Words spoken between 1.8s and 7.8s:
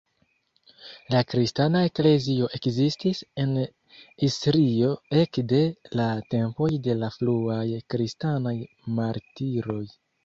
eklezio ekzistis en Istrio ekde la tempoj de la fruaj